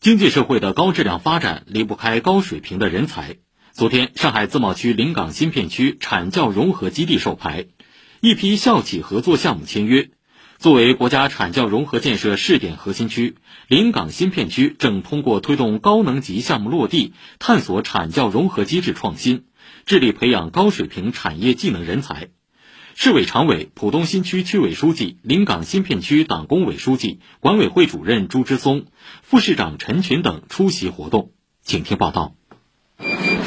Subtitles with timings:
[0.00, 3.36] 经济社会的高质量发展离不开高水平的人才。
[3.72, 7.66] 昨天，上海自贸区临港新片区产教融合基地授牌，
[8.22, 10.08] 一批校企合作项目签约。
[10.56, 13.36] 作为国家产教融合建设试点核心区，
[13.68, 19.44] 临港新片区正通过推动高能级项目落地，探索产教融合机制创新，
[19.84, 22.30] 致力培养高水平产业技能人才。
[22.94, 28.86] 市委常委、浦东新区区委书记、临港新片区党工委书记、管委会主任朱之松、
[29.22, 31.30] 副市长陈群等出席活动。
[31.62, 32.34] 请听报道。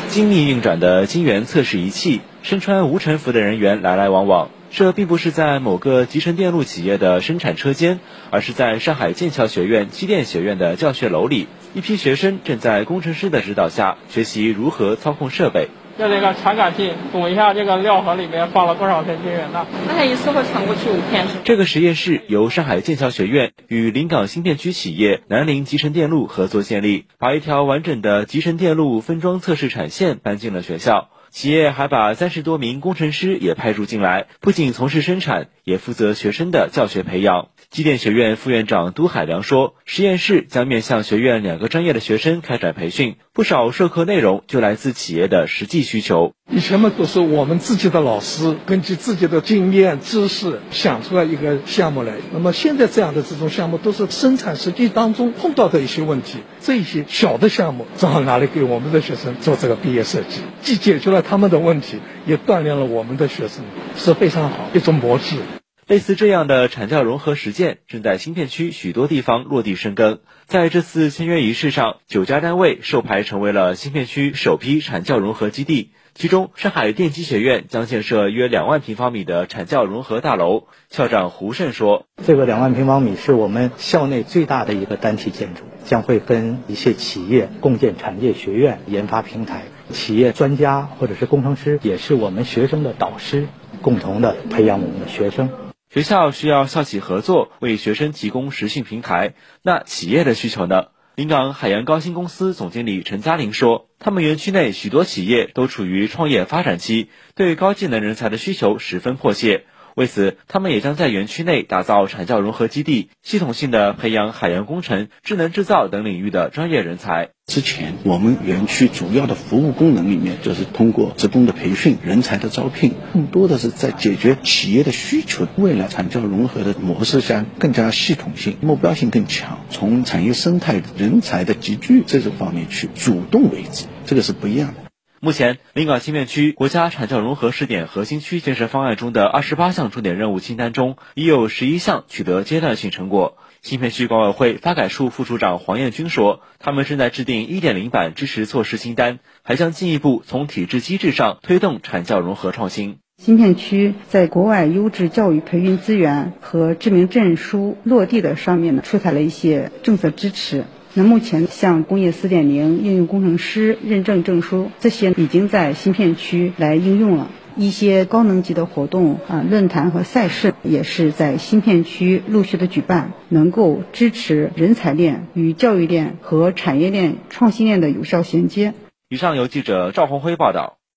[0.10, 4.50] 精密运转的金源测试仪器，身穿无尘服的人员来来往往。
[4.74, 8.00] 这并不是在某个集成电路企业的生产车间，
[8.32, 15.68] 而是在上海剑桥学院机电学院的教学楼里，一批学生正在工程师的指导下学习如何操控设备。
[16.00, 19.68] 用这个传感器赌一下，这个料盒里面放了多少片晶圆呢？
[19.88, 21.28] 那它一次会传过去五片。
[21.44, 31.10] 这个实验室由上海剑桥学院与临港新片区企业南陵集成电路合作建立，把一条完整的集成电路分装测试产线搬进了学校。
[31.34, 37.48] 企业还把三十多名工程师也派驻进来，不仅从事生产，也负责学生的教学培养。
[37.72, 46.34] 机电学院副院长都海良说：“实验室将面向学院两个专业的学生开展培训，不少授课内容就来自企业的实际需求。
[46.52, 52.14] 以前嘛，都是我们自己的老师根据自己的经验知识想出来一个项目来。
[52.32, 56.38] 那么现在这样的这种项目，都是生产实际当中碰到的一些问题。
[56.62, 63.64] 这一些小的项目正好拿来给我们的学生做这个毕业设计，既解决了他们的问题，也锻炼了我们的学生，
[63.96, 65.38] 是非常好一种模式。”
[65.86, 70.22] 类似这样的产教融合实践正在新片区许多地方落地生根。
[70.46, 75.92] 在这次签约仪式上，九家单位授牌成为了新片区首批产教融合基地。
[76.16, 80.68] 其中，上海电机学院将建设约两万平方米的产教融合大楼。
[80.90, 93.48] 校长胡胜说：“这个两万平方米是我们校内最大的一个单体建筑，将会跟一些企业共建产业学院研发平台，企业专家或者是工程师也是我们学生的导师，
[93.82, 95.50] 共同的培养我们的学生。”
[95.94, 99.36] 学校需要校企合作，为学生提供实训平台。
[99.62, 100.86] 那企业的需求呢？
[101.14, 109.66] 临港海洋高新公司总经理陈嘉玲说：“他们园区内许多企业都处于创业发展期，对高技能人才的需求十分迫切。
[109.96, 125.46] 为此，他们也将在园区内打造产教融合基地，系统性的培养海洋工程、智能制造等领域的专业人才。”之前我们园区主要的服务功能里面，就是通过职工的培训、人才的招聘，更多的是在解决企业的需求。
[125.58, 134.93] 未来产教融合的模式下，更加系统性、目标性更强，从产业生态、人才的集聚这种方面去主动为之，这个是不一样的。
[135.24, 143.38] 目前，临港新片区国家产教融合试点核心区建设方案中的二十八项重点任务清单中，已有十一项取得阶段性成果。
[143.62, 152.98] 新片区管委会发改处副处长黄彦军说，他们正在制定一点零版支持措施清单，还将进一步从体制机制上推动产教融合创新。
[153.18, 160.66] 新片区在国外优质教育培训资源和知名证书落地的上面呢，出台了一些政策支持。
[160.96, 167.32] 那目前像工业四点零应用工程师认证证书这些已经在新片区来应用了。
[167.56, 178.74] 一些高能级的活动啊，论坛和赛事也是在新片区陆续的举办，能够支持人才链与教育链和产业链、创新链的有效衔接。
[179.10, 180.78] 以上由记者赵红辉报道。